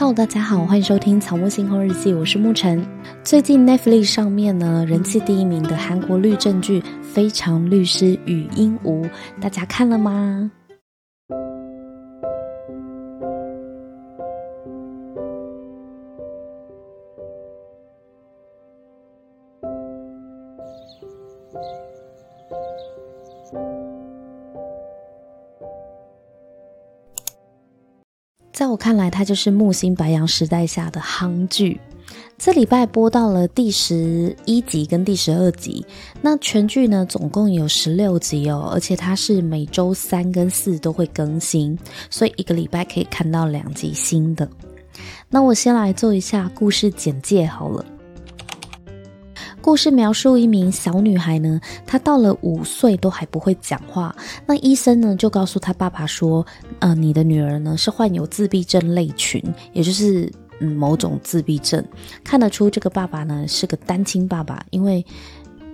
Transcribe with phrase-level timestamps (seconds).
[0.00, 2.82] Hello，大家好，欢迎收听《草木星空日记》，我是沐晨。
[3.22, 9.02] 最近 Netflix 上面呢，人气第一名的韩国律政剧《非常律师禹英禑》，
[9.42, 10.50] 大家看了吗？
[28.80, 31.78] 看来，它就是木星白羊时代下的夯剧。
[32.38, 35.84] 这礼拜播到了第十一集跟第十二集，
[36.22, 44.48] 那全剧呢总共有十六集哦，而且它是每周三跟四都会更新，所以一个礼拜可以看到两集新的。
[45.28, 47.84] 那我先来做一下故事简介好了。
[49.62, 54.14] 故事描述一名小女孩呢，她到了五岁都还不会讲话。
[54.46, 56.44] 那医生呢就告诉她爸爸说
[56.80, 59.42] ：“呃，你的女儿呢是患有自闭症类群，
[59.72, 61.84] 也就是嗯某种自闭症。
[62.24, 65.04] 看得出这个爸爸呢是个单亲爸爸，因为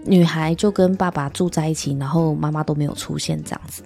[0.05, 3.83] 女孩就跟爸爸住在一起，然后妈妈都没有出现这样子。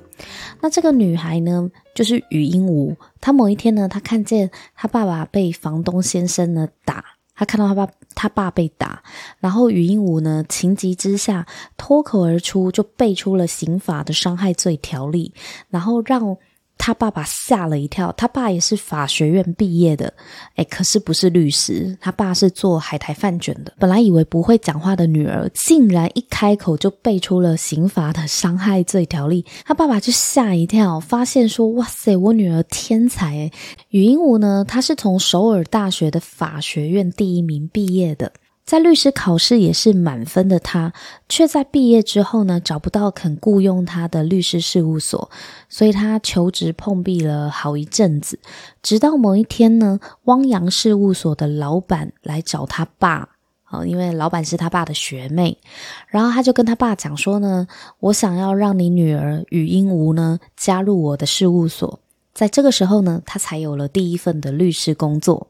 [0.60, 7.04] 那这个女孩呢就是禹英禑，她某一天呢，她看见她爸爸被房东先生呢打。”
[7.36, 9.02] 她看到他爸，他爸被打，
[9.38, 15.32] 然后余英武呢，情急之下脱口而出，就背出了刑法的伤害罪条例，
[15.68, 16.36] 然后让。
[16.82, 20.10] 他爸爸吓了一跳，他爸也是法学院毕业的，
[20.56, 23.74] 诶，可是不是律师，他爸是做海苔饭卷的。
[23.78, 33.52] 本来以为不会讲话的女儿，竟然一开口就背出了刑法的伤害罪条例，他爸爸就吓一跳，发现说：“哇塞，我女儿天才诶！”
[33.90, 38.32] 禹英禑呢，他是从首尔大学的法学院第一名毕业的。
[38.70, 40.92] 在律师考试也是满分的他，
[41.28, 45.28] 却在毕业之后呢，找不到肯雇佣他的律师事务所，
[45.68, 48.38] 所以他求职碰壁了好一阵子。
[48.80, 53.28] 直到某一天呢，汪洋事务所的老板来找他爸，
[53.64, 55.58] 啊，因为老板是他爸的学妹，
[56.06, 57.66] 然后他就跟他爸讲说呢，
[57.98, 61.98] 我想要让你女儿禹英禑呢加入我的事务所。
[62.32, 65.48] 在这个时候呢，他才有了第一份的律师工作。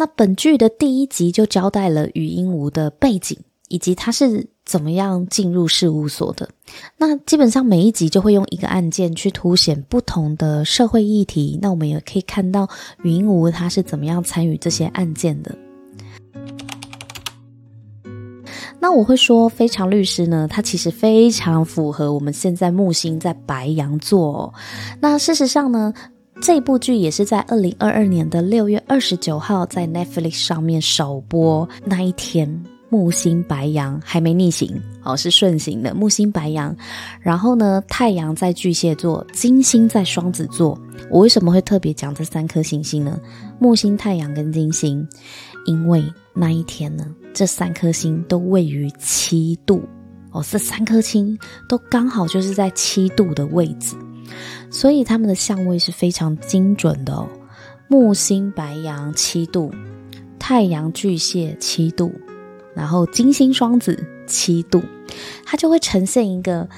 [0.00, 3.36] 那本剧的第一集就交代了禹英禑的背景，
[3.68, 6.48] 以及他是怎么样进入事务所的。
[6.96, 11.58] 那基本上每一集就会用一个案件去凸显不同的社会议题。
[11.60, 12.66] 那我们也可以看到
[13.02, 15.54] 禹英禑他是怎么样参与这些案件的。
[18.80, 24.54] 那我会说，非常律师呢，他其实非常符合我们现在木星在白羊座。
[24.98, 25.92] 那事实上呢，
[26.40, 36.74] 这部剧也是在二零二二年的六月二十九号在 Netflix 上面首播那一天，木星白羊还没逆行哦，是顺行的木星白羊。
[37.20, 40.80] 然后呢，太阳在巨蟹座，金星在双子座。
[41.10, 43.20] 我为什么会特别讲这三颗行星呢？
[43.58, 45.06] 木星、太阳跟金星，
[45.66, 46.02] 因为
[46.32, 49.82] 那一天呢，这三颗星都位于七度
[50.32, 53.94] 哦，这三颗星都刚好就是在七度的位置。
[54.70, 57.28] 所以他们的相位是非常精准的哦。
[57.88, 59.70] 木星白羊七度，
[60.38, 62.12] 太阳巨蟹七度，
[62.72, 63.98] 然后金星双子
[64.28, 64.80] 七度，
[65.44, 66.68] 它就会呈现一个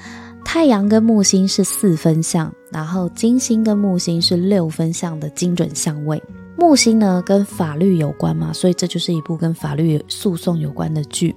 [0.43, 6.21] 太阳跟木星是四分相，然后金星跟木星是六分相的精准相位。
[6.57, 11.35] 木星呢跟法律有关嘛，所以这就是一部跟法律诉讼有关的剧。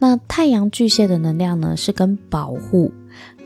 [0.00, 2.92] 那太阳巨蟹的能量呢是跟保护。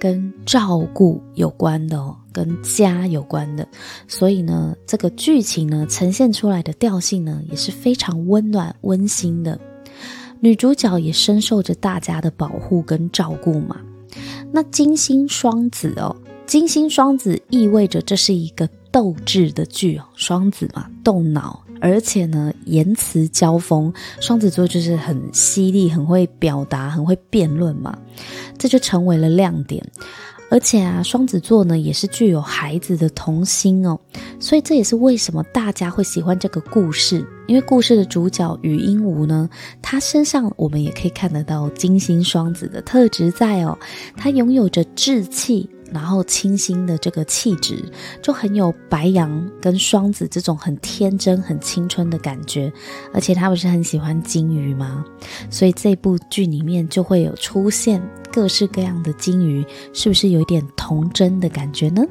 [0.01, 3.67] 跟照顾有关的哦，跟家有关的，
[4.07, 9.59] 所以呢，这个剧情呢呈现出来的调性呢也是非常温暖温馨的。
[10.39, 13.77] 女主角也深受着大家的保护跟照顾嘛。
[14.53, 16.15] 那金星双子哦，
[16.47, 21.61] 金星双子意味着这是一个斗智的剧哦，双子嘛，动脑。
[21.81, 27.97] 而且呢，言辞交锋，双子座就是很犀利，很会表达，很会辩论嘛，
[28.57, 29.85] 这就成为了亮点。
[30.51, 33.99] 而且啊，双子座呢也是具有孩子的童心哦，
[34.41, 39.51] 所以这也是为什么大家会喜欢这个故事，因为故事的主角禹英禑呢，
[39.83, 43.77] 他身上我们也可以看得到金星双子的特质在哦，
[44.17, 45.69] 他拥有着志气。
[45.91, 47.83] 然后清新的这个气质，
[48.21, 52.71] 就很有白羊跟双子这种很天真、很青春的感觉。
[53.11, 55.03] 而且他不是很喜欢金鱼吗？
[55.49, 59.65] 所以这部剧里面就会有出现各式各样的金鱼，
[59.95, 62.05] 是不是有一点童真的感觉呢？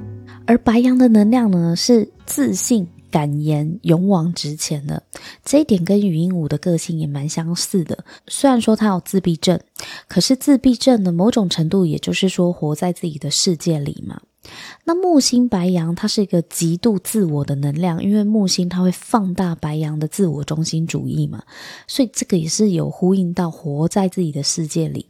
[0.48, 2.88] 而白羊的能量呢，是自信。
[3.10, 5.04] 敢言勇往直前的
[5.44, 8.04] 这一点跟禹英禑的个性也蛮相似的。
[8.28, 9.60] 虽然说他有自闭症，
[10.08, 14.22] 可是自闭症的某种程度，也就是说活在自己的世界里嘛。
[14.86, 21.44] 那木星白羊它是一个极度自我的能量，因为木星它会放大白羊的自我中心主义嘛，
[21.86, 25.08] 所以这个也是有呼应到活在自己的世界里。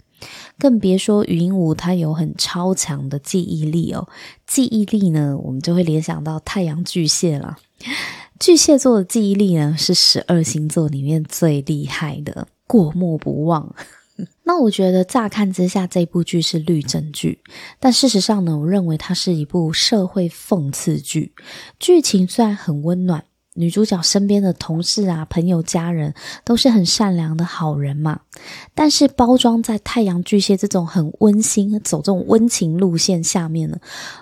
[0.58, 4.08] 更别说语音五，它有很超强的记忆力哦。
[4.48, 7.58] 记忆力呢，我们就会联想到太阳巨蟹了。
[8.40, 13.74] 巨蟹座的记忆力呢，是十二星座里面最厉害的，过目不忘。
[14.44, 17.40] 那我觉得乍看之下这部剧是律政剧，
[17.80, 21.34] 但事实上呢，我认为它是一部社会讽刺剧。
[21.80, 26.14] 剧情虽然很温暖，女主角身边的同事啊、朋友、家人
[26.44, 28.22] 都是很善良的好人嘛，
[28.74, 33.78] 但是包装在太阳巨蟹这种很温馨、走这种温情路线下面呢，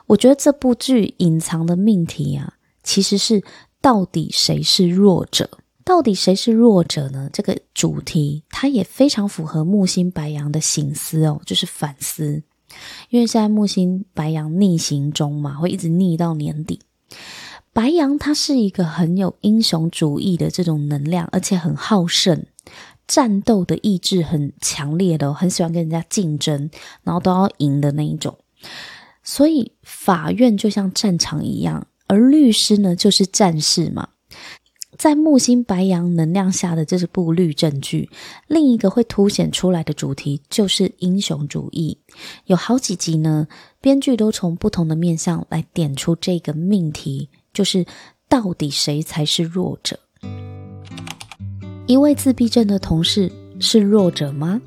[0.07, 2.54] 我觉得这部剧隐藏的命题啊，
[2.85, 3.43] 其实是
[3.81, 5.49] 到底谁是弱者？
[5.83, 7.29] 到底谁是弱者呢？
[7.33, 12.41] 这个主题它也非常符合木星白羊的省思哦，就是反思。
[13.09, 16.79] 因为现在木星白羊逆行中嘛，会一直逆到年底。
[17.71, 22.45] 白羊它是一个很有英雄主义的这种能量，而且很好胜，
[23.05, 26.69] 战斗的意志很强烈的，很喜欢跟人家竞争，
[27.03, 28.35] 然后都要赢的那一种。
[29.23, 34.09] 所以法院就像战场一样，而律师呢就是战士嘛。
[34.97, 38.09] 在木星白羊能量下的这是部律政剧，
[38.47, 41.97] 另一个会凸显出来的主题就是英雄主义。
[42.45, 43.45] 有好几集呢，
[43.81, 47.85] 编剧都从不同的面向来点出这个命题，就是
[48.29, 49.99] 到底谁才是弱者？
[51.87, 53.29] 一位自闭症的同事
[53.59, 54.61] 是弱者吗？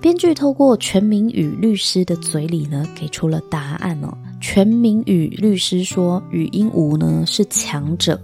[0.00, 4.18] 编剧透过全民与律师的嘴里呢，给出了答案哦。
[4.40, 8.20] 全民与律师说，语音无呢是强者。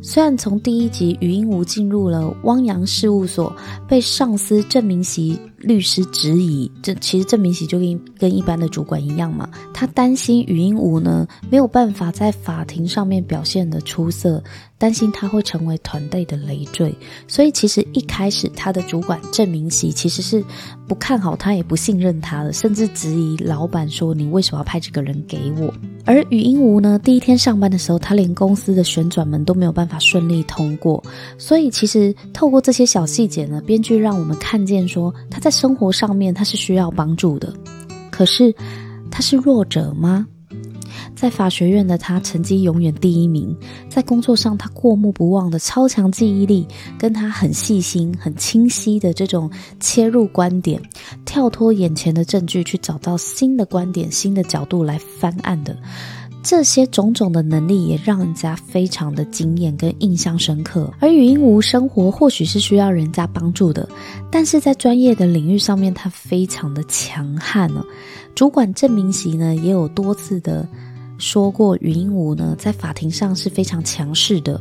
[0.00, 3.54] 虽然从第一集语音无进入了汪洋事务所，
[3.86, 14.42] 被上司郑明熙律师质疑，这其实郑明熙就跟跟一般的主管一样嘛，他担心语音无呢没有办法在法庭上面表现的出色。
[14.78, 16.92] 担心他会成为团队的累赘，
[17.28, 20.44] 所以其实一开始他的主管郑明熙其实是
[20.88, 25.72] 不看好他，也不信任他的，甚至质疑老板说：“你为什么要派这个人给我？”
[26.04, 31.00] 而语音无呢，第一天上班的时候，他连公司的旋转门都没有办法顺利通过，
[31.38, 37.54] 所以其实透过这些小细节呢，编剧让我们看见说他在生活上面他是需要帮助的，
[38.10, 38.52] 可是
[39.10, 40.26] 他是弱者吗？
[41.14, 43.56] 在法学院的他成绩永远第一名，
[43.88, 46.66] 在工作上他过目不忘的超强记忆力，
[46.98, 50.80] 跟他很细心、很清晰的这种切入观点，
[51.24, 55.76] 跳脱眼前的证据去找到新的观点、新的角度来翻案的。
[56.42, 60.92] 这些种种的能力，也让人家非常的惊艳跟印象深刻。
[60.98, 63.88] 而语音无生活或许是需要人家帮助的，
[64.30, 67.84] 但是在专业的领域上面，他非常的强悍呢。
[68.34, 70.68] 主管郑明喜呢，也有多次的。
[71.18, 74.60] 说过，语音无呢，在法庭上是非常强势的，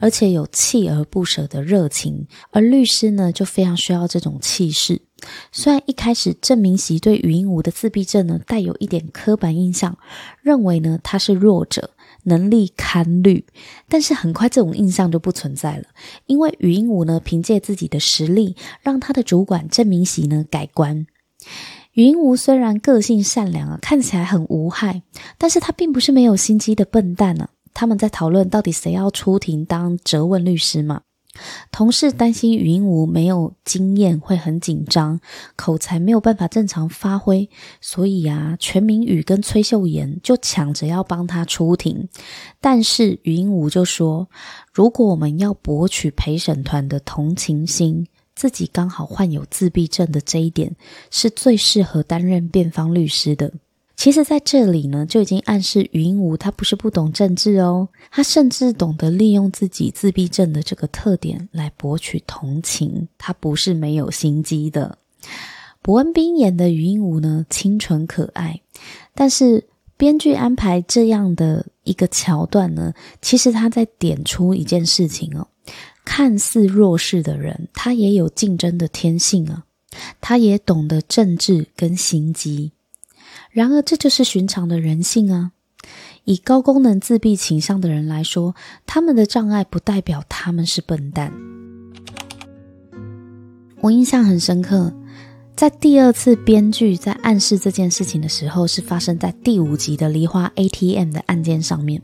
[0.00, 2.26] 而且有锲而不舍的热情。
[2.50, 5.02] 而律师呢，就非常需要这种气势。
[5.50, 9.98] 虽然一开始郑明熙对语音无的自闭症呢，带有一点刻板印象，
[10.42, 11.90] 认为呢他是弱者，
[12.22, 13.44] 能力堪虑，
[13.88, 15.84] 但是很快这种印象就不存在了，
[16.26, 21.06] 因为语音无呢，凭借自己的实力，让他的主管郑明熙呢改观。
[21.94, 25.02] 语音无虽然个性善良啊，看起来很无害，
[25.36, 27.50] 但是他并不是没有心机的笨蛋呢、啊。
[27.78, 31.02] 他们在讨论到底谁要出庭当责问律师嘛？
[31.70, 35.20] 同事担心语音无没有经验会很紧张，
[35.54, 37.48] 口才没有办法正常发挥，
[37.80, 42.08] 所以啊，全明宇跟崔秀妍就抢着要帮他出庭。
[42.60, 44.28] 但是语音无就说，
[44.72, 48.08] 如果我们要博取陪审团的同情心。
[48.34, 50.76] 自己刚好患有自闭症的这一点，
[51.10, 53.52] 是最适合担任辩方律师的。
[53.98, 63.08] 其实，在这里呢，就已经暗示语音无他不是不懂政治哦，他甚至懂得利用自己自闭症的这个特点来博取同情。
[63.18, 64.98] 他不是没有心机的。
[65.82, 68.60] 博恩斌演的语音无呢，清纯可爱，
[69.16, 75.48] 但是编剧安排这样的一个桥段呢，其实他在点出一件事情哦。
[76.04, 79.64] 看似弱势的人，他也有竞争的天性啊，
[80.20, 82.70] 他也懂得政治跟心机。
[83.58, 85.50] 然而，这就是寻常的人性啊。
[86.22, 88.54] 以高功能自闭倾向的人来说，
[88.86, 91.32] 他们的障碍不代表他们是笨蛋。
[93.80, 94.94] 我印象很深刻，
[95.56, 102.00] 在第二次编剧在暗示这件事情的时候，是发生在第五集的梨花 ATM 的案件上面。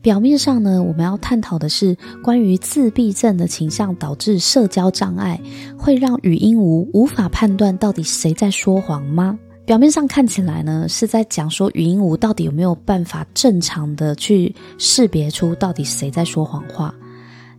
[0.00, 5.38] 表面上呢，我们要探讨的是关于自闭症的倾向导致社交障碍，
[5.76, 9.38] 会让语音无无法判断到底谁在说谎吗？
[9.66, 16.94] 表面上看起来呢，是在讲说语音无到底有没有办法正常的去识别出到底谁在说谎话。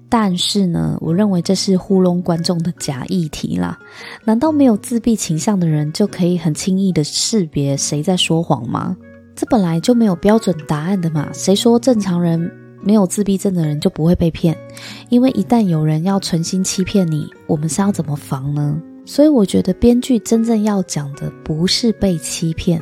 [0.08, 3.78] 但是呢，我认为这是糊弄观众的假议题啦。
[4.24, 8.96] 难道没有自闭倾向的人就可以很轻易的识别谁在说谎吗？
[9.36, 11.28] 这本来就没有标准答案的嘛。
[11.34, 12.40] 谁说正常人
[12.82, 14.58] 没有自闭症的人就不会被骗？
[15.10, 18.82] 因为一旦有人要存心欺骗你，我们是要怎么防呢？
[19.08, 22.80] 所以我觉得编剧真正要讲的不是被欺骗，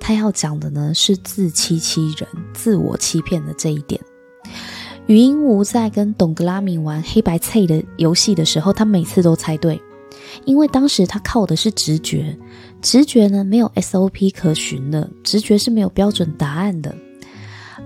[0.00, 4.00] 他要讲的呢是自欺欺人、自我欺骗的这一点。
[5.06, 9.80] 语音无在跟董格拉米玩黑白猜的游戏的时候，他每次都猜对，
[10.46, 12.36] 因为当时他靠的是直觉，
[12.80, 16.92] 直觉呢没有 SOP 可循的，直觉是没有标准答案的。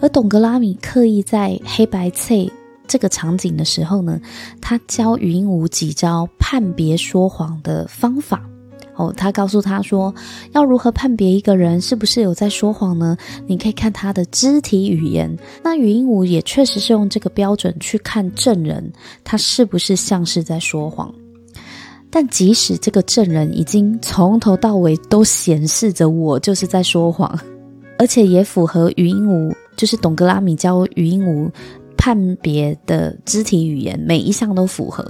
[0.01, 2.49] 而董格拉米刻意在黑白猜
[2.91, 4.21] 这个场景的时候呢，
[4.61, 8.43] 他教语音无几招判别说谎的方法。
[8.97, 10.13] 哦，他告诉他说，
[10.53, 13.17] 要如何判别一个人是不是有在说谎呢？
[13.47, 15.39] 你可以看他的肢体语言。
[15.63, 18.93] 那语音无也确实是用这个标准去看证人，
[19.23, 21.15] 他是不是像是在说谎。
[22.11, 27.39] 但即使这个证人已经从头到尾都显示着我就是在说谎，
[27.99, 31.49] 而且也符合语音无，就是董格拉米教语音无
[32.01, 35.05] 判别的肢体语言，每一项都符合。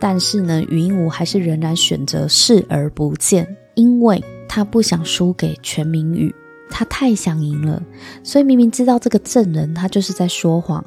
[0.00, 6.34] 但是呢，语音无还是仍然选择视而不见，因为他不想输给全民语，
[6.70, 7.82] 他太想赢了，
[8.22, 10.82] 所以明明知道这个证人他就是在说谎，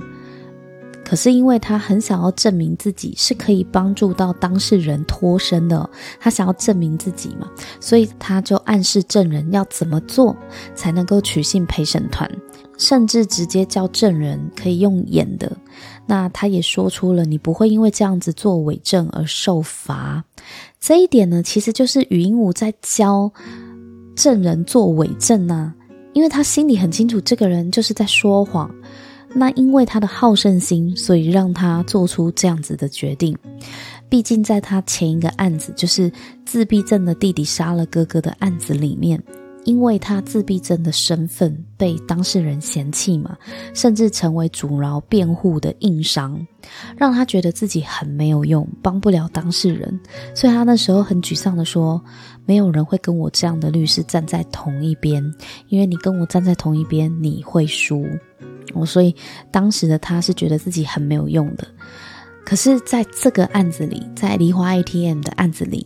[1.05, 5.87] 可是因为他很想要证明自己是可以帮助到当事人脱身的，
[6.19, 7.47] 他想要证明自己嘛，
[7.79, 10.35] 所以他就暗示证人要怎么做
[10.73, 12.29] 才能够取信陪审团，
[12.77, 15.57] 甚至直接叫证人可以用演的。
[16.05, 20.23] 那他也说出了，你不会因为这样子做伪证而受罚。
[20.79, 23.31] 这一点呢，其实就是语音无在教
[24.15, 25.75] 证人做伪证呐、啊，
[26.13, 28.73] 因为他心里很清楚，这个人就是在说谎。
[29.33, 33.37] 那因为他的好胜心，所以让他做出这样子的决定。
[34.07, 36.09] 毕竟在他前一个案子，就是
[36.45, 39.21] 自闭症的弟弟杀了哥哥的案子里面。
[39.67, 43.37] 因为他自闭症的身份被当事人嫌弃嘛，
[43.73, 46.39] 甚至成为阻挠辩护的硬伤，
[46.95, 49.99] 让他觉得自己很没有用，帮不了当事人，
[50.33, 52.01] 所以他那时候很沮丧的说
[52.47, 55.21] ：“没有人会跟我这样的律师站在同一边，
[55.67, 58.07] 因为你跟我站在同一边，你会输。”
[58.73, 59.13] 哦，所以
[59.51, 61.67] 当时的他是觉得自己很没有用的。
[62.45, 65.85] 可是在这个案子里，在梨花 ATM 的案子里。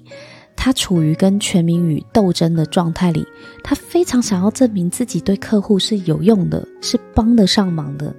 [0.55, 3.25] 他处于跟全民宇斗争的状态里，
[3.63, 8.15] 他非常想要证明自己对客户是有用的，是帮得上忙的。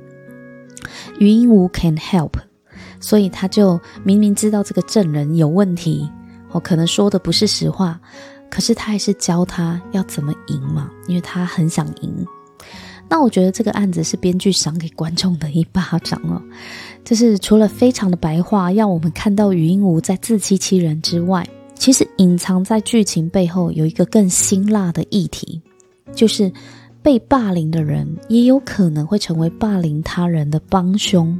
[1.20, 2.32] 余音无 can help，
[2.98, 6.10] 所以他就明明知道这个证人有问题，
[6.50, 8.00] 哦，可能说的不是实话，
[8.50, 12.26] 可是他还是教他要怎么赢嘛，因为他很想赢。
[13.08, 16.42] 那我觉得这个案子是编剧赏给观众的一巴掌哦，
[17.04, 21.46] 就是除了非常的白话，让我们看到语音无在自欺欺人之外。
[21.82, 25.60] 其实隐藏在剧情背后有一个更辛辣的议题，
[26.14, 26.48] 就是
[27.02, 31.36] 被霸凌的人也有可能会成为霸凌他人的帮凶。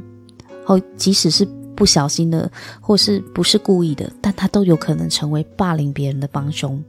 [0.65, 1.47] 哦，即使是
[1.77, 6.83] 不小心的，或是不是故意的，但他都有可能成为霸凌别人的帮凶。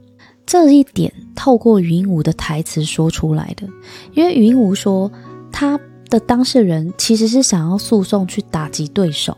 [0.45, 3.65] 这一点透过语音无的台词说出来的，
[4.15, 5.09] 因为语音无说
[5.49, 9.37] 他的当事人其实是想要诉讼去打击对手。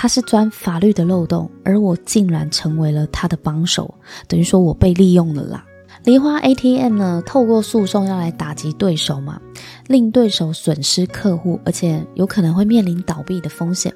[0.00, 3.92] 他是钻法律的漏洞，而我竟然成为了他的帮手，
[4.28, 5.64] 等于说我被利用了啦。
[6.04, 9.40] 梨花 ATM 呢，透过诉讼要来打击对手嘛，
[9.88, 13.92] 令对手损失客户，而且有可能会面临倒闭的风险。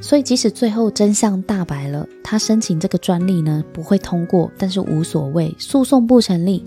[0.00, 6.64] 所以即使最后真相大白了，他申请这个专利呢不会通过，但是无所谓，诉讼不成立，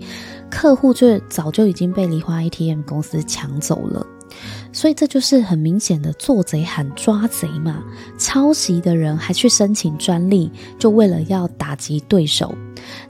[0.48, 4.06] 客户却早就已经被梨花 ATM 公司抢走了。
[4.78, 7.82] 所以这就是很明显的做贼喊抓贼嘛，
[8.16, 12.54] 抄袭的人还去申请专利，就为了要打击对手。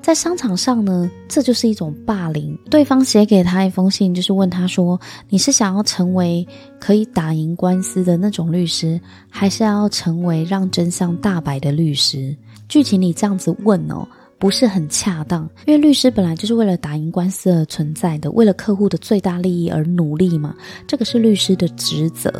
[0.00, 2.58] 在商场上呢，这就是一种霸凌。
[2.70, 4.98] 对方写给他一封信，就是问他说
[5.28, 6.48] ：“你是想要成为
[6.80, 8.98] 可以打赢官司的那种律师，
[9.28, 12.34] 还是要成为让真相大白的律师？”
[12.66, 14.08] 剧情里这样子问哦。
[14.38, 20.54] 不是很恰当，因为律师本来就是为了打赢官司而存在的，为了客户的最大利益而努力嘛，
[20.86, 22.30] 这个是律师的职责。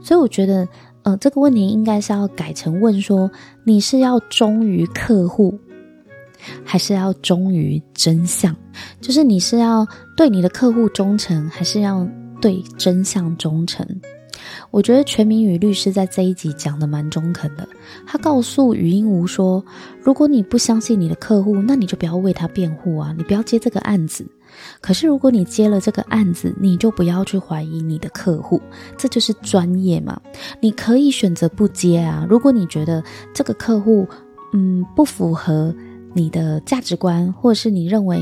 [0.00, 0.68] 所以我觉得，
[1.02, 3.28] 呃，这个问题应该是要改成问说：
[3.64, 5.58] 你是要忠于客户，
[6.64, 8.54] 还是要忠于真相？
[9.00, 9.84] 就是你是要
[10.16, 12.06] 对你的客户忠诚，还是要
[12.40, 13.84] 对真相忠诚？
[14.70, 17.68] 我觉得全民语律师在这一集讲的蛮中肯的。
[18.06, 19.64] 他告诉语音无说
[20.02, 24.26] ：“如果你不相信你的客户，那你就不要为他辩护啊，你不要接这个案子。
[24.80, 28.60] 可是如果你接了这个案子，你就不要去怀疑你的客户，
[28.98, 30.20] 这就是专业嘛。
[30.60, 32.26] 你可以选择不接啊。
[32.28, 33.02] 如果你觉得
[33.32, 34.06] 这个客户，
[34.52, 35.72] 嗯，不符合
[36.12, 38.20] 你的价值观，或者是你认为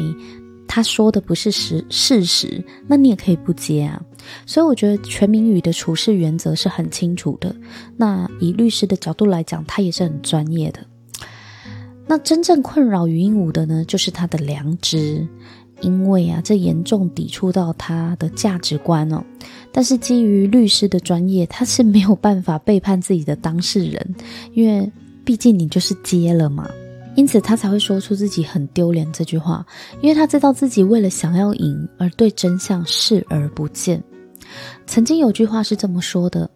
[0.66, 4.00] 他说的不是实事实，那你也可以不接啊。
[4.46, 7.54] 所以我觉得全民语的处事原则是很清楚的。
[7.96, 10.80] 那以律师的角度来讲，他也是很专业的。
[12.06, 15.26] 那真正困扰禹英禑的呢，就是他的良知，
[15.82, 19.22] 因为啊，这严重抵触到他的价值观哦。
[19.70, 24.14] 但是基于律师的专业，他是没有办法背叛自己的当事人，
[24.54, 24.90] 因为
[25.22, 26.68] 毕竟你就是接了嘛。
[27.14, 29.66] 因此他才会说出自己很丢脸这句话，
[30.00, 34.02] 因为他知道自己为了想要赢而对真相视而不见。
[34.88, 36.50] 曾经有句话是这么说的：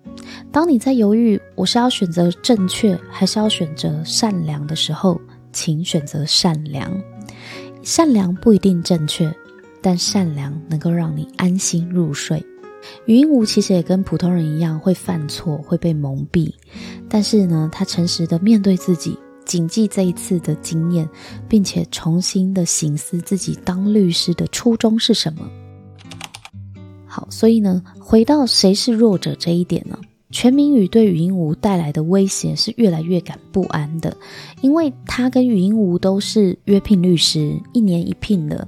[0.50, 5.20] 当你在犹豫我是要选择正确还是要选择善良的时候。
[5.54, 6.90] 请选择善良，
[7.82, 9.30] 善良不一定正确，
[9.82, 12.42] 但善良能够让你安心入睡。
[13.04, 16.50] 禹英禑其实也跟普通人一样会犯错，会被蒙蔽，
[17.06, 21.06] 但是呢，他诚实的面对自己，谨记这一次的经验，
[21.46, 25.46] 并且重新的省思自己当律师的初衷是什么。
[27.06, 29.98] 好，所以呢，回到谁是弱者这一点呢？
[30.30, 34.16] 全民语对禹英禑带来的威胁是越来越感不安的，
[34.62, 38.66] 因为他跟禹英禑都是约聘律师，一年一聘的。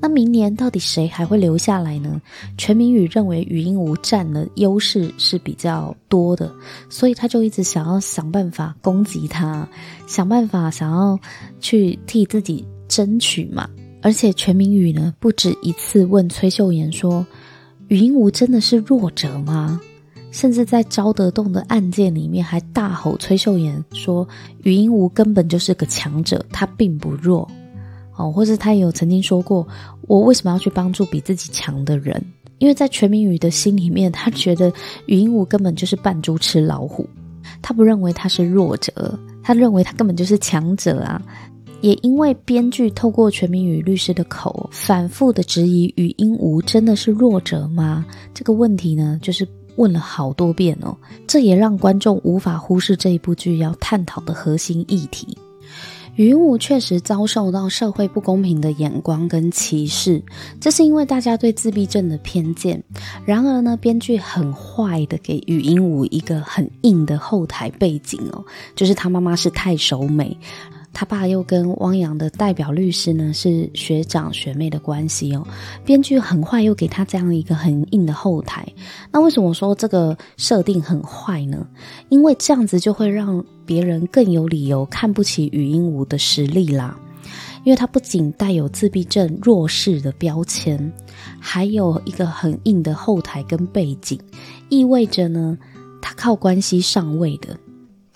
[0.00, 2.22] 那明年到底谁还会留下来呢？
[2.56, 6.50] 全民语认为禹英禑占的优势是比较多的，
[6.88, 9.68] 所以他就一直想要想办法攻击他，
[10.06, 11.18] 想办法想要
[11.60, 13.68] 去替自己争取嘛。
[14.00, 17.26] 而且全民语呢，不止一次问崔秀妍说
[17.90, 19.80] ：“禹英禑真的是弱者吗？”
[20.30, 24.26] 甚至在昭德洞的案件里面，还大吼崔秀妍说
[24.62, 27.50] ：“禹英禑根本就是个强者，他并不弱。”
[28.16, 29.66] 哦，或是他也有曾经说过
[30.06, 32.24] ：“我为什么要去帮助比自己强的人？
[32.58, 34.72] 因为在全民宇的心里面，他觉得
[35.06, 37.04] 禹英禑根本就是扮猪吃老虎，
[37.60, 41.20] 他不认为他是弱者，他认为他根本就是强者啊！”
[41.80, 48.04] 也因为编剧透过全民宇律师的口，反复的质疑禹英禑真的是弱者吗？
[48.34, 49.46] 这个问题呢，就是。
[49.76, 50.94] 问了好多遍哦，
[51.26, 55.38] 这也让观众无法忽视这一部剧要探讨的核心议题。
[56.16, 60.22] 禹英禑确实遭受到社会不公平的眼光跟歧视，
[60.60, 62.82] 这是因为大家对自闭症的偏见。
[63.24, 70.36] 然而呢，编剧很坏的给禹英禑一个很硬的后台背景哦，就是他妈妈是太守美。
[70.92, 75.46] 他爸又跟汪洋的代表律师呢是学长学妹的关系哦，
[75.84, 78.66] 编剧很坏，又给他这样一个很硬的后台。
[79.10, 81.66] 那为什么说这个设定很坏呢？
[82.08, 86.98] 因为这样子就会让别人更有理由看不起禹英禑的实力啦。
[87.62, 90.90] 因为他不仅带有自闭症弱势的标签，
[91.38, 94.18] 还有一个很硬的后台跟背景，
[94.70, 95.56] 意味着呢，
[96.00, 97.54] 他靠关系上位的。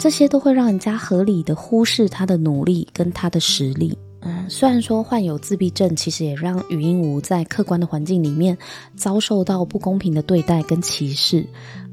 [0.04, 3.96] 这些都会让人家合理的忽视他的努力跟他的实力。
[4.20, 8.54] 嗯，虽然说患有自闭症，其实也让禹英无在客观的环境里面
[8.94, 11.46] 遭受到不公平的对待跟歧视。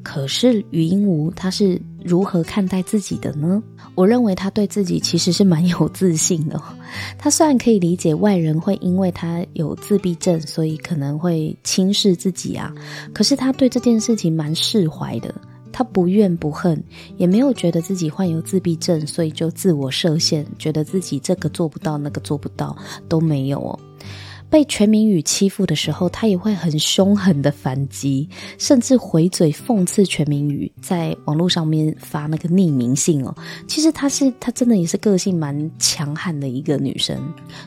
[0.04, 3.64] 可是禹英禑他是如何看待自己的呢？
[3.96, 6.62] 我认为他对自己其实是蛮有自信的。
[7.18, 12.74] 他虽然可以理解外人会因为他有自闭症，所以可能会轻视自己啊，
[13.14, 15.34] 可是他对这件事情蛮释怀的。
[15.72, 16.84] 他不怨不恨，
[17.18, 22.76] 也没有觉得自己患有自闭症，所以就自我设限，觉得自己这个做不到，那个做不到，
[23.08, 23.80] 都没有哦。
[24.52, 33.34] 被全民宇欺负的时候，他也会很凶狠的反击，甚至回嘴讽刺全民宇，在网络上面发那个匿名信哦。
[33.66, 37.18] 其实她是，她真的也是个性蛮强悍的一个女生，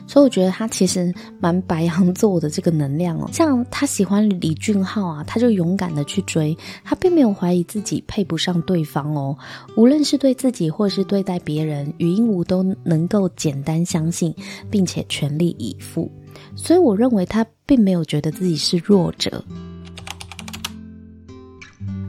[0.05, 3.27] 所以我觉得她其实蛮白羊座的这个能量哦。
[3.33, 9.35] 像她喜欢李俊浩啊，她就勇敢的去追，她并没有怀疑自己配不上对方哦。
[9.75, 14.31] 无论是对自己或是对待别人，禹英禑都能够简单相信，
[14.69, 16.11] 并且全力以赴。
[16.55, 19.43] 所以我认为他并没有觉得自己是弱者。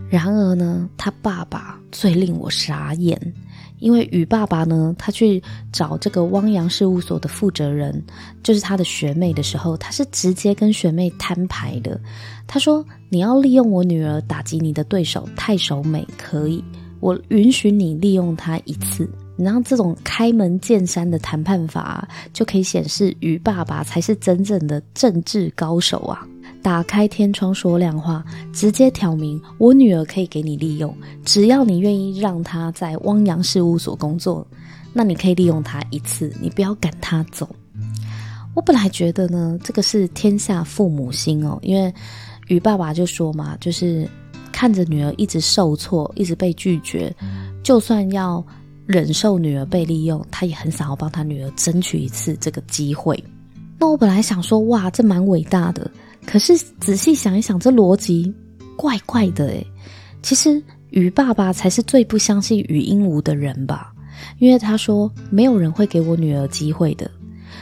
[0.09, 3.21] 然而呢，他爸爸最令我傻眼，
[3.81, 8.03] 因为雨爸爸呢，他去找这个汪洋事务所的负责人，
[8.43, 12.01] 就是他的学妹的时候，他是直接跟学妹摊牌的。
[12.47, 16.63] 他说：“你要利用我女儿打击你的对手太守美，可以，
[17.01, 26.27] 我允许你利用她一次。”然后这种开门见山的谈判法，就可以显示于爸爸才是真正的政治高手啊！
[26.62, 30.92] 打开天窗说亮话，直接挑明我女儿可以给你利用，
[31.25, 34.44] 只要你愿意让她在汪洋事务所工作，
[34.92, 37.49] 那你可以利用她一次，你不要赶她走。
[38.55, 41.92] 我本来觉得呢，这个是天下父母心哦，因为
[42.49, 44.09] 于爸爸就说嘛，就是
[44.51, 47.14] 看着女儿一直受挫，一直被拒绝，
[47.62, 48.44] 就算要
[48.87, 53.22] 忍受女儿被利用，他也很想要帮他女儿争取一次这个机会。
[53.79, 55.90] 那我本来想说，哇，这蛮伟大的。
[56.25, 58.33] 可是仔细想一想，这逻辑
[58.77, 59.66] 怪怪的诶。
[60.22, 63.92] 其实于爸爸才是最不相信禹英禑的人吧？
[64.38, 67.11] 因为他说没有人会给我女儿机会的。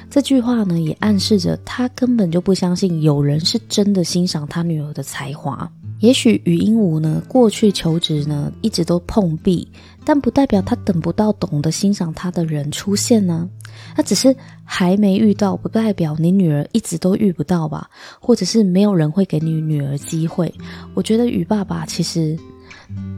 [0.09, 5.69] 这句话呢，也暗示着他根本就不相信有人是真的欣赏他女儿的才华。
[6.01, 9.67] 也许禹英禑呢，过去求职呢一直都碰壁，
[10.05, 13.49] 但不代表他等不到懂得欣赏他的人出现呢。
[13.97, 17.91] 他只是还没遇到，不代表你女儿一直都遇不到吧？
[18.21, 20.53] 或者是没有人会给你女儿机会？
[20.95, 22.39] 我觉得禹爸爸其实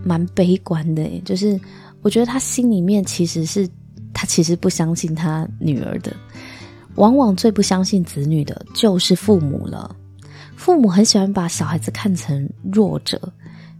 [0.04, 1.60] 蛮悲观的，就是
[2.02, 3.68] 我觉得他心里面其实是
[4.14, 6.14] 他其实不相信他女儿的。
[6.94, 9.94] 往往最不相信子女的就是父母了。
[10.56, 13.20] 父母很喜欢把小孩子看成弱者。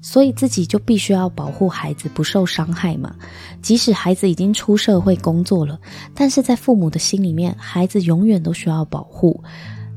[0.00, 3.14] 所以自己就必须要保护孩子不受伤害嘛。
[3.60, 5.78] 即使孩子已经出社会工作了，
[6.14, 9.42] 但是在父母的心里面，孩子永远都需要保护。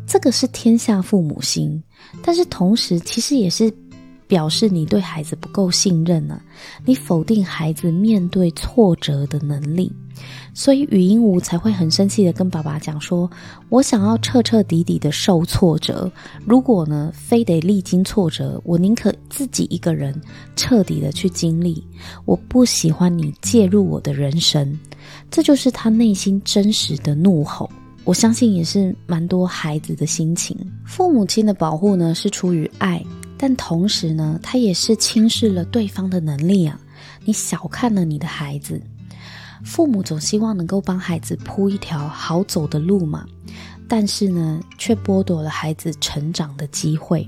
[0.08, 1.84] 这个是天下父母心，
[2.24, 3.72] 但是同时其实也是
[4.28, 6.42] 表示你对孩子不够信任呢、
[6.84, 9.94] 你否定孩子面对挫折的能力。
[10.60, 13.32] 所以禹英禑才会很生气的跟爸爸讲说
[13.70, 16.12] ：“我想要彻彻底底的受挫折，
[16.46, 20.14] 如果呢非得历经挫折，我宁可自己一个人
[20.58, 21.82] 彻底的去经历。
[22.26, 24.78] 我不喜欢你介入我的人生。”
[25.32, 27.72] 这就是他内心真实的怒吼。
[28.04, 30.58] 我相信也是蛮多孩子的心情。
[30.86, 33.02] 父母亲的保护呢是出于爱，
[33.38, 36.78] 但同时呢他也是轻视了对方的能力啊！
[37.24, 38.82] 你小看了你的孩子。
[39.64, 43.26] 父母总希望能够帮孩子铺一条好走的路嘛，
[43.88, 47.28] 但是呢，却剥夺了孩子成长的机会。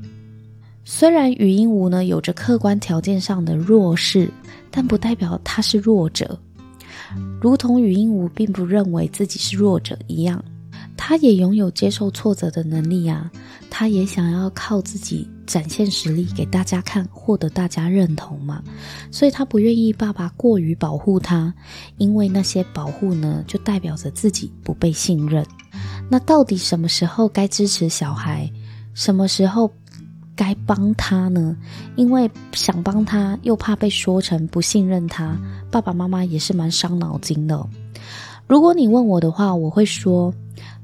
[0.83, 4.29] 虽然禹英禑呢有着客观条件上的弱势，
[4.69, 6.37] 但不代表他是弱者。
[7.41, 10.43] 如同禹英禑并不认为自己是弱者一样。
[11.03, 13.29] 他也拥有接受挫折的能力啊，
[13.71, 18.61] 他也想要靠自己展现实力给大家看，获得大家认同嘛，
[19.09, 21.51] 所以他不愿意爸爸过于保护他，
[21.97, 25.43] 因为那些保护呢，就代表着自己不被信任。
[26.07, 28.47] 那到底什么时候该支持小孩，
[28.93, 29.71] 什么时候
[30.35, 31.57] 该帮他呢？
[31.95, 35.35] 因为想帮他，又怕被说成不信任他，
[35.71, 37.67] 爸爸妈妈也是蛮伤脑筋的。
[38.47, 40.31] 如果你问我的话，我会说。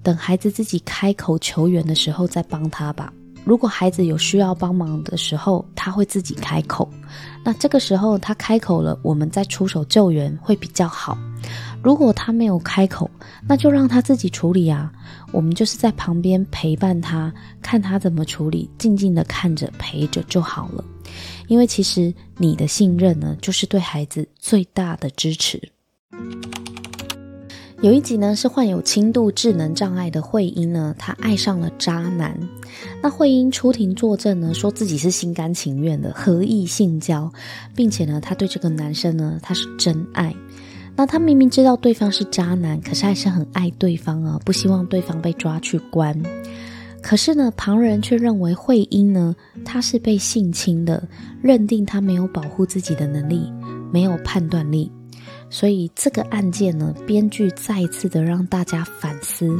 [0.07, 3.11] 等孩子自己开口求援的时候再帮他吧。
[3.43, 6.89] 如果孩子有需要帮忙的时候，他会自己开口。
[7.43, 11.17] 那这个时候他开口了，我们再出手救援会比较好。
[11.83, 13.11] 如果他没有开口，
[13.49, 14.89] 那就让他自己处理啊。
[15.33, 17.29] 我们就是在旁边陪伴他，
[17.61, 20.81] 看他怎么处理，静静的看着陪着就好了。
[21.49, 25.61] 因为其实你的信任呢，就是对孩子最大的支持。
[27.81, 32.35] 有一集呢，是患有轻度智能障碍的慧英呢，她爱上了渣男。
[33.03, 37.31] 那慧英出庭作证呢，说自己是心甘情愿的合意性交，
[37.75, 40.35] 并且呢，她对这个男生呢，她是真爱。
[40.95, 46.19] 那她明明知道对方是渣男，可是还是很爱对方啊，不希望对方被抓去关。
[47.03, 51.07] 可是呢，旁人却认为慧英呢，她是被性侵的，
[51.43, 53.53] 认定她没有保护自己的能力，
[53.93, 54.91] 没有判断力。
[55.49, 59.57] 所以这个案件呢，编剧再一次的让大家反思：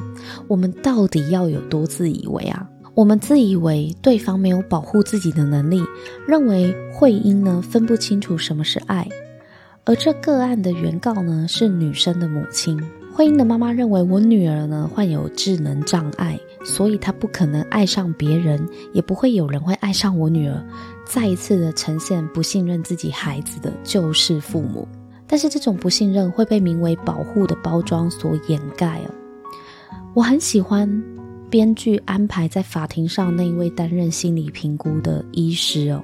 [0.48, 2.68] 我们到底要有多自以为啊？
[2.94, 5.82] 我们自以为对方没有保护自己的能力，
[6.28, 9.08] 认为慧英呢分不清楚什么是爱，
[9.86, 12.82] 而这个案的原告呢是女生的母亲。
[13.14, 20.64] 慧英的妈妈认为我女儿呢患有智能障碍，所以她不可能爱上别人，也不会有人会爱上我女儿。
[21.06, 24.88] 再一次的呈现不信任自己孩子的就是父母。
[25.28, 29.12] 但是这种不信任会被名为保护的包装所掩盖哦。
[30.14, 30.90] 我很喜欢
[31.50, 36.02] 编剧安排在法庭上那一位担任心理评估的医师哦。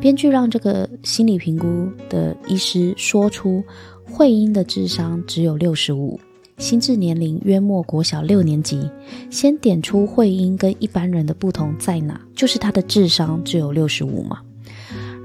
[0.00, 3.62] 编剧让这个心理评估的医师说出
[4.04, 6.18] 慧英的智商只有六十五，
[6.58, 8.88] 心智年龄约莫国小六年级。
[9.30, 14.40] 先点出慧英跟一般人的不同在哪，就是她的智商只有六十五嘛。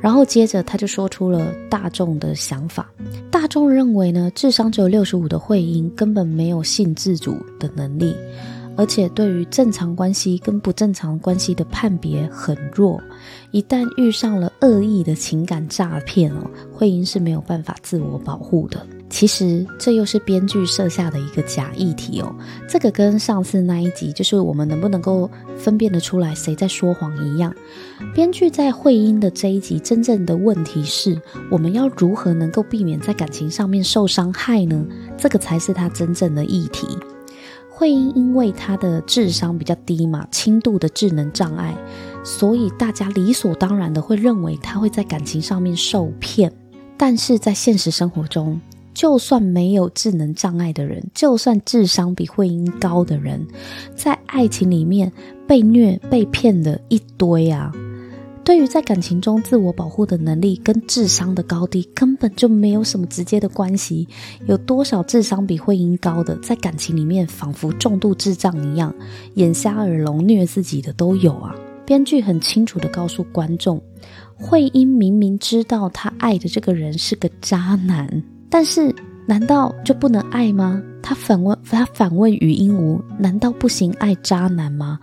[0.01, 2.89] 然后接着他就说出了大众的想法，
[3.31, 8.15] 大众认为呢，智商只有六十五的慧英根本没有性自主的能力，
[8.75, 13.01] 而且对于正常关系跟不正常关系的判别很弱，
[13.51, 18.86] 一旦遇上了恶意的情感诈骗哦，慧英是没有办法自我保护的。
[19.08, 22.36] 其实这又是编剧设下的一个假议题哦。
[22.67, 27.53] 这个跟上次那一集，就是我们能不能够分辨得出来谁在说谎一样。
[28.13, 34.86] 编剧在慧英的这一集，真正的问题是，我们要如何能够避免在感情上面受伤害呢？
[35.17, 36.88] 这个才是他真正的议题。
[37.69, 41.75] 慧英因为她的智商比较低嘛，轻度的智能障碍，
[42.23, 46.51] 所以大家理所当然的会认为她会在感情上面受骗。
[46.95, 48.62] 但是在现实生活中，
[48.93, 53.45] 就算没有智能障碍的人，就算智商比慧英高的人，
[53.93, 55.12] 在爱情里面
[55.47, 57.71] 被虐、被骗的一堆啊！
[58.43, 64.08] 对于在感情中自我保护的能力跟智商的高低，根本就没有什么直接的关系。
[64.45, 68.93] 有多少智商比慧英高的，在感情里面仿佛重度智障一样，
[69.34, 71.55] 眼瞎耳聋虐自己的都有啊！
[71.88, 73.81] 编剧很清楚地告诉观众，
[74.36, 78.23] 慧英明明知道她爱的这个人是个渣男。
[78.47, 78.93] 但是，
[79.27, 80.79] 难道就不能爱吗？
[81.01, 84.99] 她反问，她反问于英禑：“难道不行爱渣男吗？”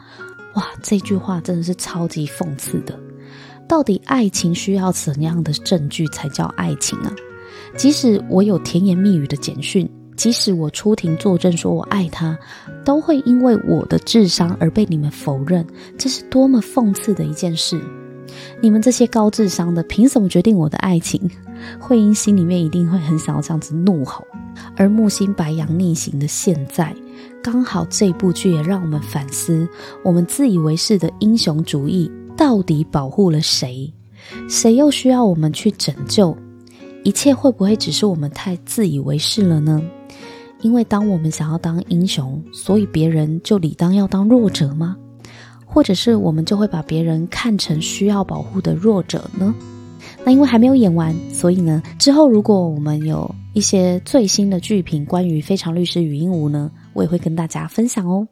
[0.55, 2.99] 哇，这句话真的是超级讽刺的。
[3.69, 7.15] 到底爱情需要怎样的证据才叫爱情啊？
[7.77, 12.39] 即使我有甜言蜜语的简讯，即使我出庭作证说我爱他，
[12.85, 15.67] 都会因为我的智商而被你们否认。
[15.97, 17.81] 这是多么讽刺的一件事！
[18.61, 21.19] 你们这些高智商的，凭什么决定我的爱情？
[21.79, 24.25] 慧英心里面一定会很想要这样子怒吼，
[24.77, 26.95] 而木星白羊逆行的现在，
[27.43, 29.69] 刚好这部剧也让我们反思：
[30.05, 33.93] 我们自以为是的英雄主义到底保护了谁？
[34.49, 36.37] 谁又需要我们去拯救？
[37.05, 39.83] 一切会不会只是我们太自以为是了呢？
[40.61, 44.97] 因为当我们想要当英雄，所以别人就理当要当弱者吗？
[45.67, 49.53] 或者是我们就会把别人看成需要保护的弱者呢？
[50.25, 58.27] 那因为还没有演完，所以呢，之后如果我们有一些最新的剧评关于《非常律师禹英禑》呢，我也会跟大家分享哦。